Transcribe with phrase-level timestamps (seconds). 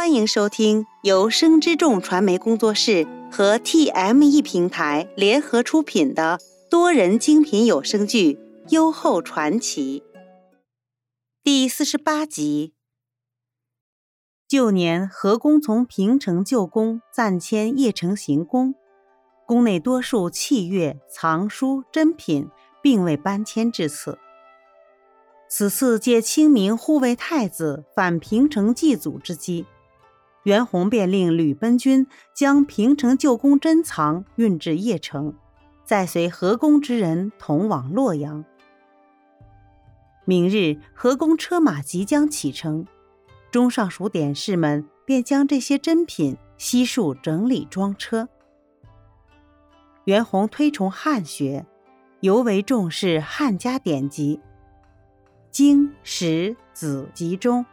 [0.00, 6.38] 欢迎收听由生之众传媒工作室和 TME 平台联合出品的
[6.70, 8.32] 多人精品有声剧
[8.70, 10.02] 《优厚传奇》
[11.44, 12.72] 第四十八集。
[14.48, 18.74] 旧年，河工从平城旧宫暂迁邺城行宫，
[19.46, 22.48] 宫内多数器乐、藏书、珍品，
[22.82, 24.18] 并未搬迁至此。
[25.50, 29.66] 此次借清明护卫太子返平城祭祖之机。
[30.44, 35.34] 袁弘便令吕奔军将平城旧宫珍藏运至邺城，
[35.84, 38.44] 再随河宫之人同往洛阳。
[40.24, 42.86] 明日河宫车马即将启程，
[43.50, 48.28] 中尚书典士们便将这些珍品悉数整理装车。
[50.04, 51.66] 袁弘推崇汉学，
[52.20, 54.40] 尤为重视汉家典籍，
[55.50, 57.66] 经史子集中。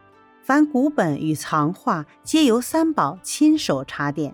[0.47, 4.33] 凡古本与藏画，皆由三宝亲手查点。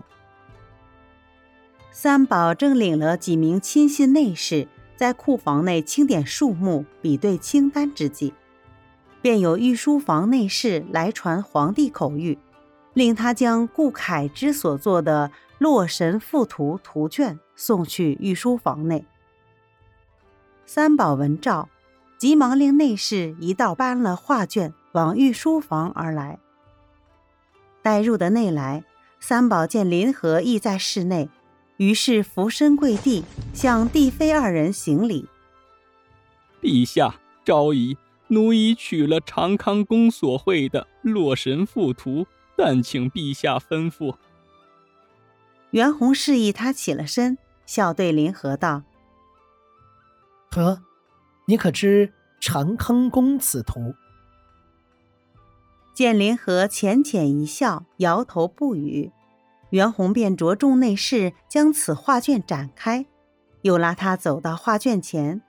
[1.90, 8.32] 三宝正领了几名亲信内侍，在库房内清点数目、比对清单之际，
[9.20, 12.38] 便有御书房内侍来传皇帝口谕，
[12.92, 19.04] 令他将顾恺之所作的《洛神赋图》图卷送去御书房内。
[20.64, 21.68] 三宝闻诏，
[22.16, 24.72] 急忙令内侍一道搬了画卷。
[24.94, 26.38] 往御书房而来，
[27.82, 28.84] 待入的内来，
[29.18, 31.28] 三宝见林和亦在室内，
[31.78, 35.28] 于是俯身跪地，向帝妃二人行礼。
[36.62, 42.20] 陛下昭仪，奴已取了长康宫所绘的《洛神赋图》，
[42.56, 44.14] 但请陛下吩咐。
[45.70, 47.36] 袁弘示意他起了身，
[47.66, 48.84] 笑对林和道
[50.52, 50.80] ：“和，
[51.48, 53.92] 你可知长康宫此图？”
[55.94, 59.12] 见林和浅浅一笑，摇头不语，
[59.70, 63.06] 袁弘便着重内侍将此画卷展开，
[63.62, 65.40] 又拉他走到画卷前。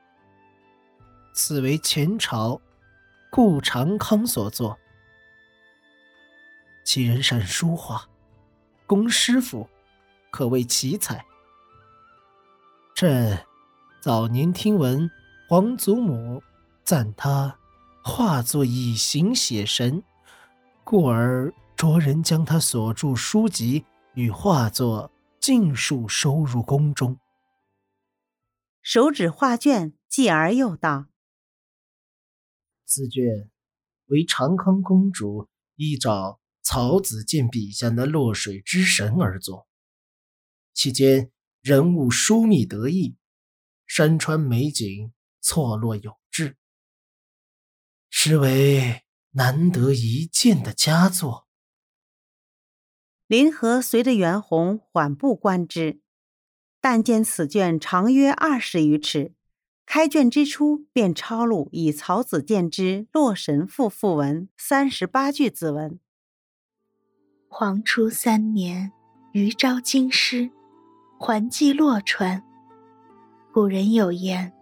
[1.34, 2.62] 此为前朝
[3.32, 4.78] 顾长康所作，
[6.84, 8.08] 其人善书画，
[8.86, 9.68] 工诗赋，
[10.30, 11.26] 可谓奇才。
[12.94, 13.44] 朕
[14.00, 15.10] 早年听闻
[15.50, 16.44] 皇祖母
[16.84, 17.58] 赞他
[18.04, 20.04] 画作以形写神。
[20.86, 27.20] 故而着人将他所著书籍与画作尽数收入宫中。
[28.84, 31.08] 手指画卷，继而又道
[32.86, 33.50] ：“此卷
[34.06, 39.68] 为长康公主依照曹子建笔下的落水之神而作，
[40.72, 41.32] 其间
[41.62, 43.18] 人物疏密得意，
[43.88, 46.56] 山川美景错落有致，
[48.12, 49.02] 实为。”
[49.38, 51.46] 难得一见的佳作。
[53.28, 56.00] 林和随着袁弘缓步观之，
[56.80, 59.34] 但见此卷长约二十余尺，
[59.86, 66.00] 开卷之初便抄录以曹子建之《洛神赋》赋文三十八句子文。
[67.50, 68.92] 黄初三年，
[69.34, 70.50] 余昭京师，
[71.20, 72.42] 还寄洛川。
[73.52, 74.54] 古人有言：“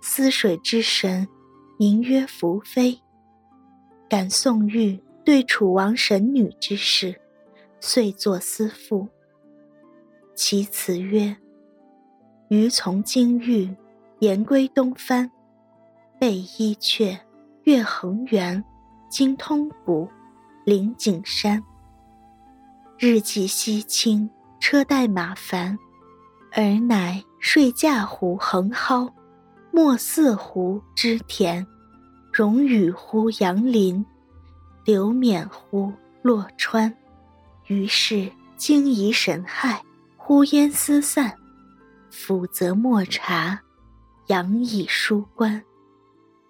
[0.00, 1.28] 思水之神，
[1.78, 3.00] 名曰宓妃。”
[4.14, 7.20] 感宋玉对楚王神女之事，
[7.80, 9.08] 遂作思赋。
[10.36, 11.36] 其词曰
[12.46, 13.74] ：“余从京域，
[14.20, 15.28] 言归东藩，
[16.16, 17.18] 背伊阙，
[17.64, 18.64] 越衡原，
[19.10, 20.08] 经通谷，
[20.64, 21.60] 临景山。
[22.96, 24.30] 日既西倾，
[24.60, 25.76] 车带马烦，
[26.52, 29.12] 尔乃睡驾乎横蒿，
[29.72, 31.66] 莫似乎织田。”
[32.36, 34.04] 荣与乎杨林，
[34.84, 36.92] 流冕乎洛川。
[37.68, 39.80] 于是惊疑神骇，
[40.16, 41.38] 呼烟思散。
[42.10, 43.62] 抚则莫察，
[44.26, 45.62] 仰以书观。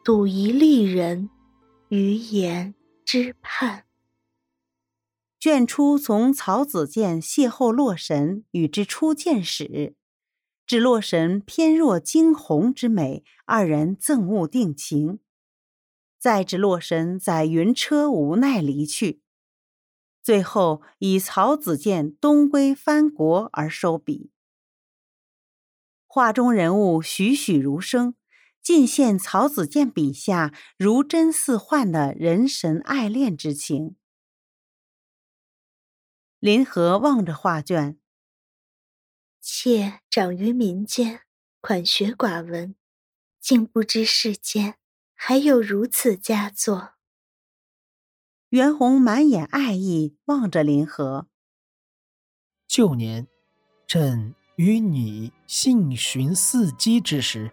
[0.02, 1.28] 睹一丽人，
[1.90, 2.74] 余言
[3.04, 3.84] 之盼。
[5.38, 9.94] 卷初从曹子建邂逅洛神，与之初见始，
[10.66, 15.18] 至洛神翩若惊鸿之美，二人赠物定情。
[16.24, 19.20] 再至洛神载云车无奈离去，
[20.22, 24.30] 最后以曹子建东归藩国而收笔。
[26.06, 28.14] 画中人物栩栩如生，
[28.62, 33.96] 尽现曹子建笔下如真似幻的人神爱恋之情。
[36.38, 37.98] 林和望着画卷，
[39.42, 41.20] 妾长于民间，
[41.60, 42.74] 款学寡闻，
[43.38, 44.78] 竟不知世间。
[45.14, 46.90] 还有如此佳作。
[48.50, 51.26] 袁弘满眼爱意望着林和。
[52.68, 53.26] 旧年，
[53.86, 57.50] 朕与你幸寻伺机之时，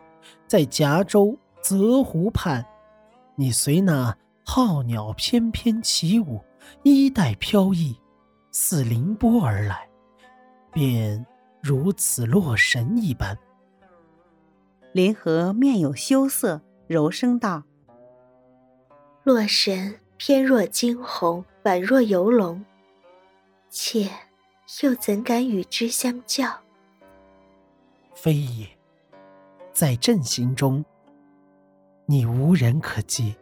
[0.47, 2.65] 在夹州泽湖畔，
[3.35, 6.43] 你随那浩鸟翩翩起舞，
[6.83, 7.95] 衣带飘逸，
[8.51, 9.89] 似凌波而来，
[10.71, 11.25] 便
[11.61, 13.37] 如此洛神一般。
[14.93, 17.63] 林和面有羞涩，柔声道
[19.23, 22.63] ：“洛神。”翩若惊鸿，宛若游龙，
[23.71, 24.07] 妾
[24.83, 26.45] 又怎敢与之相较？
[28.13, 28.67] 非也，
[29.73, 30.85] 在朕心中，
[32.05, 33.35] 你无人可及。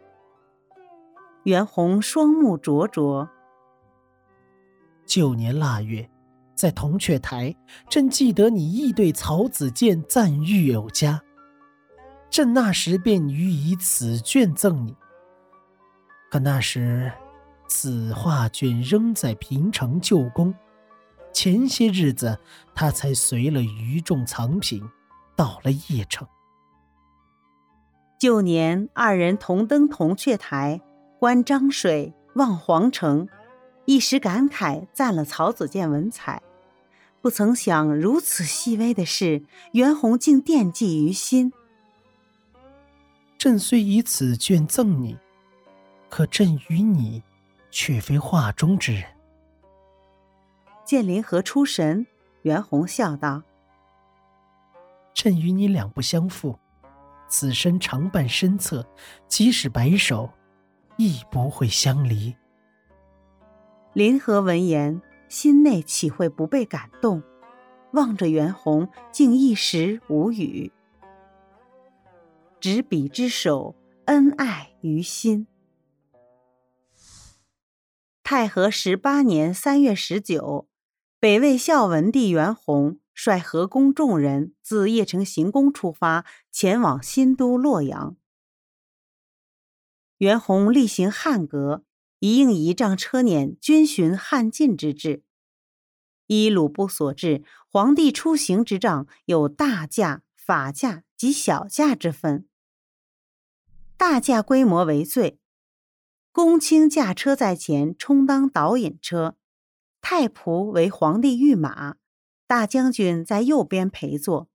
[1.42, 3.28] 袁弘双目灼灼。
[5.04, 6.08] 旧年腊月，
[6.54, 7.54] 在铜雀台，
[7.90, 11.22] 朕记得你亦对曹子建赞誉有加，
[12.30, 14.96] 朕那时便予以此卷赠你。
[16.30, 17.12] 可那时，
[17.68, 20.54] 此画卷仍在平城旧宫。
[21.32, 22.38] 前些日子，
[22.74, 24.82] 他才随了余众藏品，
[25.36, 26.26] 到了邺城。
[28.18, 30.80] 旧年二人同登铜雀台，
[31.18, 33.28] 观漳水，望皇城，
[33.86, 36.42] 一时感慨赞了曹子建文采。
[37.20, 41.52] 不曾想如此细微的事，袁弘竟惦记于心。
[43.40, 45.16] 朕虽以此卷赠你。
[46.10, 47.22] 可朕与你，
[47.70, 49.02] 却非画中之人。
[50.84, 52.06] 见林和出神，
[52.42, 53.42] 袁弘笑道
[55.14, 56.58] ：“朕与你两不相负，
[57.28, 58.86] 此身常伴身侧，
[59.26, 60.28] 即使白首，
[60.98, 62.36] 亦不会相离。”
[63.94, 65.00] 林和闻言，
[65.30, 67.22] 心内岂会不被感动？
[67.92, 70.70] 望着袁弘，竟一时无语。
[72.60, 73.74] 执笔之手，
[74.04, 75.46] 恩爱于心。
[78.22, 80.68] 太和十八年三月十九，
[81.18, 88.14] 北魏孝文帝元弘率河宫众人自邺城行宫出发，前往新都洛阳。
[90.18, 91.82] 元弘例行汉革，
[92.18, 95.22] 一应仪仗车辇，均循汉晋之制。
[96.26, 102.48] 依鲁布所制，皇帝出行之仗有大驾、法驾及小驾之分。
[103.98, 105.38] 大驾规模为最。
[106.32, 109.36] 公卿驾车在前，充当导引车；
[110.00, 111.96] 太仆为皇帝御马，
[112.46, 114.48] 大将军在右边陪坐。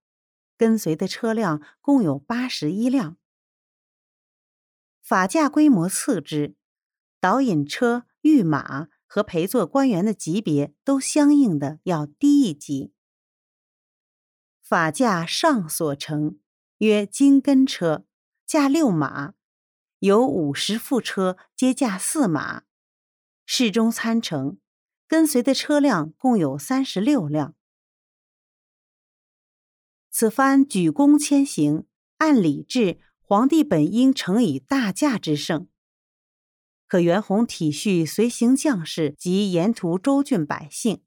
[0.58, 3.18] 跟随的车辆共有八十一辆。
[5.04, 6.56] 法驾规模次之，
[7.20, 12.92] 导引车、御马和陪坐官员的级别都相应的要低一级。
[14.64, 16.40] 法驾上所乘，
[16.80, 18.06] 曰金根车，
[18.46, 19.34] 驾六马。
[20.00, 22.64] 有五十副车，皆驾四马，
[23.46, 24.58] 侍中参乘，
[25.08, 27.56] 跟随的车辆共有三十六辆。
[30.12, 31.86] 此番举弓迁行，
[32.18, 35.70] 按礼制，皇帝本应乘以大驾之胜。
[36.86, 41.02] 可袁弘体恤随行将士及沿途州郡百姓，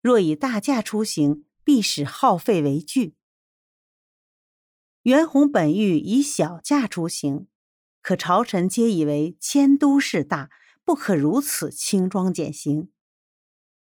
[0.00, 3.16] 若以大驾出行，必使耗费为巨。
[5.02, 7.46] 袁弘本欲以小驾出行。
[8.02, 10.50] 可朝臣皆以为迁都事大，
[10.84, 12.90] 不可如此轻装简行，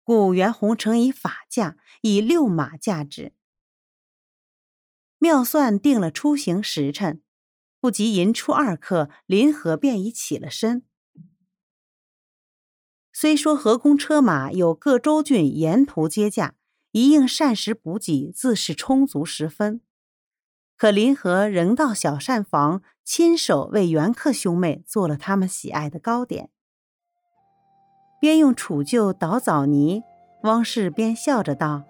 [0.03, 3.33] 故袁弘乘以法驾，以六马驾之。
[5.17, 7.23] 妙算定了出行时辰，
[7.79, 10.85] 不及寅初二刻，林和便已起了身。
[13.11, 16.55] 虽说河宫车马有各州郡沿途接驾，
[16.91, 19.81] 一应膳食补给自是充足十分。
[20.77, 26.49] 可林和仍到小膳房，亲手为袁克兄妹做了他们喜爱的糕点，
[28.19, 30.03] 边用杵臼捣枣泥。
[30.43, 31.85] 汪氏边笑着道：“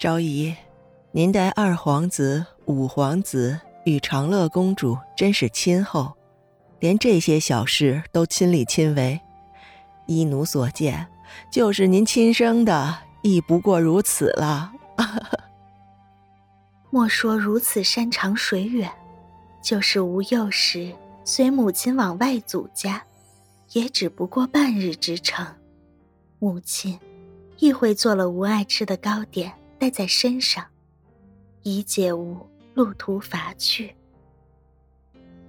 [0.00, 0.56] 昭仪，
[1.12, 6.14] 您待二皇子、五皇子与长乐公主真是亲厚，
[6.80, 9.20] 连这些小事都亲力亲为。
[10.06, 11.06] 依奴所见，
[11.52, 14.72] 就是您亲生的，亦不过如此了。”
[16.94, 18.88] 莫说如此山长水远，
[19.60, 23.04] 就是无幼时随母亲往外祖家，
[23.72, 25.44] 也只不过半日之程。
[26.38, 26.96] 母亲
[27.58, 30.64] 亦会做了吾爱吃的糕点带在身上，
[31.64, 33.92] 以解吾路途乏趣。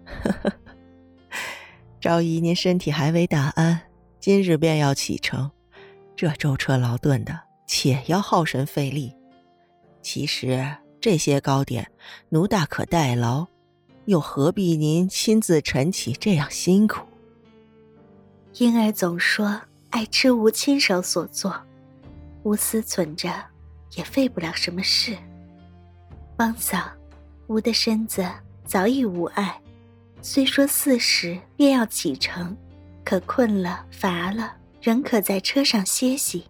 [0.04, 0.52] 呵呵，
[2.02, 3.82] 昭仪，您身体还未大安，
[4.20, 5.52] 今日便要启程，
[6.16, 9.14] 这舟车劳顿的，且要耗神费力。
[10.02, 10.76] 其实。
[11.06, 11.92] 这些糕点，
[12.30, 13.46] 奴大可代劳，
[14.06, 17.06] 又何必您亲自晨起这样辛苦？
[18.56, 21.56] 婴儿总说爱吃吾亲手所做，
[22.42, 23.32] 吾思忖着，
[23.94, 25.16] 也费不了什么事。
[26.38, 26.80] 汪嫂，
[27.46, 28.28] 吾的身子
[28.66, 29.62] 早已无碍，
[30.24, 32.58] 虽说四时便要启程，
[33.04, 36.46] 可困了乏了，仍可在车上歇息，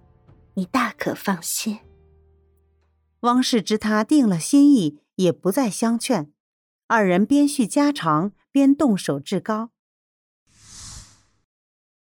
[0.54, 1.78] 你大可放心。
[3.26, 6.32] 汪氏知他定了心意，也不再相劝，
[6.86, 9.72] 二人边叙家常边动手制糕。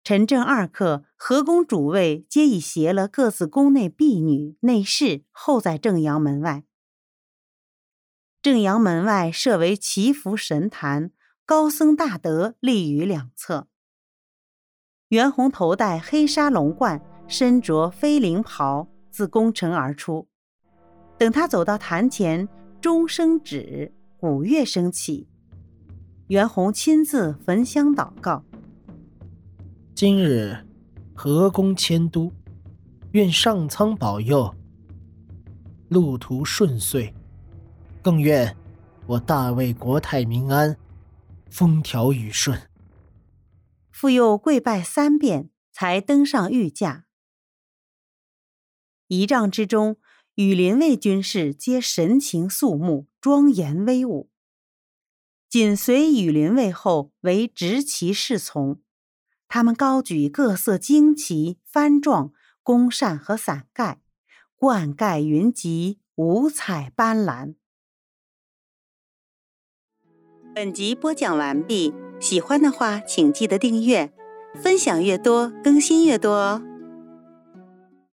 [0.02, 6.64] 陈正二刻，河宫主位皆已携了各自宫内婢女、内侍候在正阳门外。
[8.42, 11.12] 正阳门外设为祈福神坛，
[11.44, 13.68] 高僧大德立于两侧。
[15.08, 20.28] 袁弘头戴黑纱龙冠，身着飞绫袍，自宫城而出。
[21.18, 22.46] 等他走到坛前，
[22.80, 25.26] 钟声止，鼓乐声起，
[26.28, 28.44] 袁弘亲自焚香祷告。
[29.94, 30.66] 今日
[31.14, 32.30] 河宫迁都，
[33.12, 34.54] 愿上苍保佑，
[35.88, 37.14] 路途顺遂。
[38.02, 38.54] 更愿
[39.06, 40.76] 我大魏国泰民安，
[41.50, 42.60] 风调雨顺。
[43.90, 47.06] 复又跪拜三遍，才登上御驾。
[49.08, 49.96] 仪仗之中，
[50.36, 54.28] 羽林卫军士皆神情肃穆，庄严威武。
[55.48, 58.78] 紧随羽林卫后为执旗侍从，
[59.48, 64.02] 他们高举各色旌旗、幡状、弓扇和伞盖，
[64.54, 67.54] 冠盖云集，五彩斑斓。
[70.54, 74.12] 本集播讲完毕，喜欢的话请记得订阅，
[74.54, 76.75] 分享越多更新越多哦。